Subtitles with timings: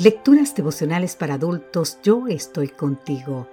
[0.00, 3.46] Lecturas devocionales para adultos, yo estoy contigo.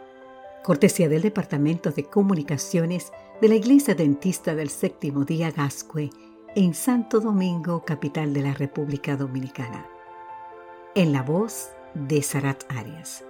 [0.63, 3.11] Cortesía del Departamento de Comunicaciones
[3.41, 6.09] de la Iglesia Dentista del Séptimo Día Gascue
[6.55, 9.87] en Santo Domingo, capital de la República Dominicana.
[10.95, 13.25] En la voz de Sarat Arias.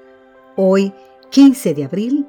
[0.55, 0.93] Hoy,
[1.31, 2.27] 15 de abril,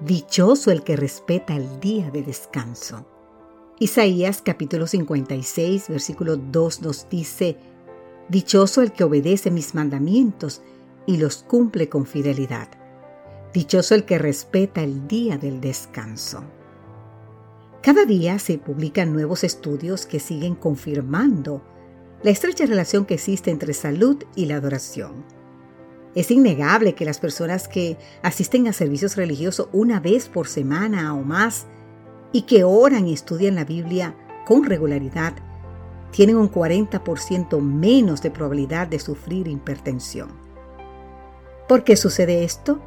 [0.00, 3.04] dichoso el que respeta el día de descanso.
[3.78, 7.58] Isaías capítulo 56, versículo 2 nos dice,
[8.30, 10.62] Dichoso el que obedece mis mandamientos
[11.04, 12.68] y los cumple con fidelidad.
[13.52, 16.44] Dichoso el que respeta el día del descanso.
[17.82, 21.60] Cada día se publican nuevos estudios que siguen confirmando
[22.22, 25.24] la estrecha relación que existe entre salud y la adoración.
[26.14, 31.24] Es innegable que las personas que asisten a servicios religiosos una vez por semana o
[31.24, 31.66] más
[32.30, 34.14] y que oran y estudian la Biblia
[34.46, 35.34] con regularidad
[36.10, 40.28] tienen un 40% menos de probabilidad de sufrir hipertensión.
[41.68, 42.80] ¿Por qué sucede esto?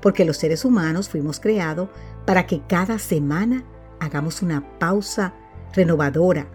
[0.00, 1.88] Porque los seres humanos fuimos creados
[2.24, 3.64] para que cada semana
[4.00, 5.34] hagamos una pausa
[5.74, 6.46] renovadora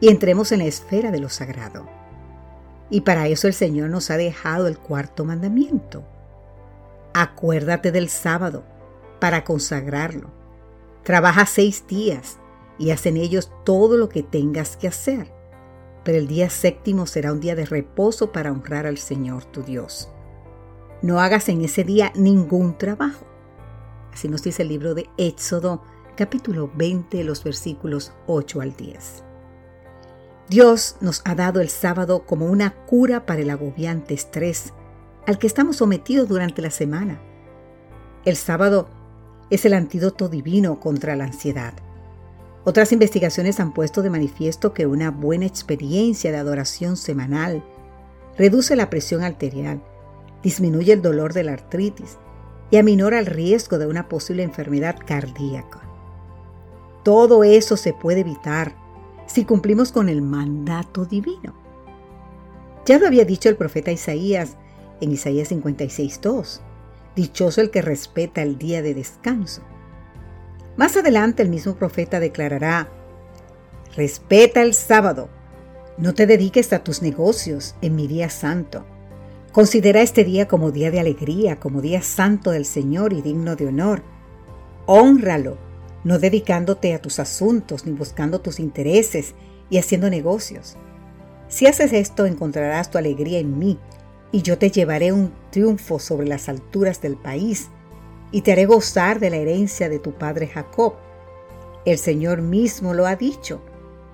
[0.00, 1.86] y entremos en la esfera de lo sagrado.
[2.90, 6.04] Y para eso el Señor nos ha dejado el cuarto mandamiento.
[7.14, 8.64] Acuérdate del sábado
[9.20, 10.30] para consagrarlo.
[11.04, 12.38] Trabaja seis días
[12.78, 15.32] y haz en ellos todo lo que tengas que hacer
[16.04, 20.10] pero el día séptimo será un día de reposo para honrar al Señor tu Dios.
[21.02, 23.26] No hagas en ese día ningún trabajo.
[24.12, 25.82] Así nos dice el libro de Éxodo,
[26.16, 29.24] capítulo 20, los versículos 8 al 10.
[30.48, 34.72] Dios nos ha dado el sábado como una cura para el agobiante estrés
[35.26, 37.20] al que estamos sometidos durante la semana.
[38.24, 38.88] El sábado
[39.50, 41.74] es el antídoto divino contra la ansiedad.
[42.64, 47.62] Otras investigaciones han puesto de manifiesto que una buena experiencia de adoración semanal
[48.38, 49.82] reduce la presión arterial,
[50.42, 52.16] disminuye el dolor de la artritis
[52.70, 55.82] y aminora el riesgo de una posible enfermedad cardíaca.
[57.02, 58.74] Todo eso se puede evitar
[59.26, 61.54] si cumplimos con el mandato divino.
[62.86, 64.56] Ya lo había dicho el profeta Isaías
[65.02, 66.60] en Isaías 56.2.
[67.14, 69.62] Dichoso el que respeta el día de descanso.
[70.76, 72.88] Más adelante el mismo profeta declarará,
[73.96, 75.28] respeta el sábado,
[75.96, 78.84] no te dediques a tus negocios en mi día santo.
[79.52, 83.68] Considera este día como día de alegría, como día santo del Señor y digno de
[83.68, 84.02] honor.
[84.86, 85.56] Honralo,
[86.02, 89.34] no dedicándote a tus asuntos ni buscando tus intereses
[89.70, 90.76] y haciendo negocios.
[91.46, 93.78] Si haces esto encontrarás tu alegría en mí
[94.32, 97.68] y yo te llevaré un triunfo sobre las alturas del país
[98.30, 100.94] y te haré gozar de la herencia de tu padre Jacob.
[101.84, 103.60] El Señor mismo lo ha dicho.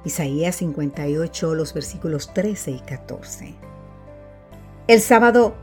[0.05, 3.55] Isaías 58, los versículos 13 y 14.
[4.87, 5.55] El sábado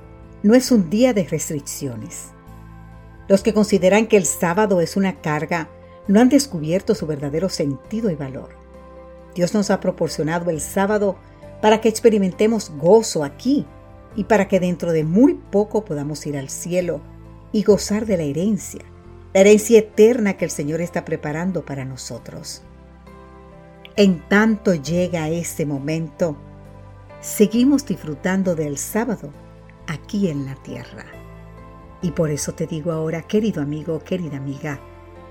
[0.44, 2.32] no es un día de restricciones.
[3.28, 5.70] Los que consideran que el sábado es una carga
[6.08, 8.50] no han descubierto su verdadero sentido y valor.
[9.36, 11.18] Dios nos ha proporcionado el sábado
[11.62, 13.66] para que experimentemos gozo aquí
[14.16, 17.02] y para que dentro de muy poco podamos ir al cielo
[17.52, 18.82] y gozar de la herencia,
[19.34, 22.62] la herencia eterna que el Señor está preparando para nosotros.
[23.96, 26.38] En tanto llega ese momento,
[27.20, 29.32] seguimos disfrutando del sábado
[29.88, 31.06] aquí en la tierra.
[32.02, 34.80] Y por eso te digo ahora, querido amigo, querida amiga,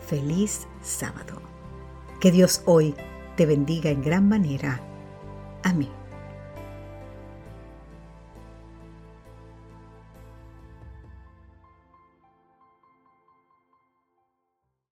[0.05, 1.41] feliz sábado.
[2.21, 2.95] Que Dios hoy
[3.37, 4.81] te bendiga en gran manera.
[5.63, 5.96] Amén.